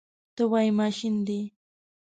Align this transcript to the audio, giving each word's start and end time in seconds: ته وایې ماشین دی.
ته 0.35 0.43
وایې 0.51 0.71
ماشین 0.79 1.15
دی. 1.27 1.41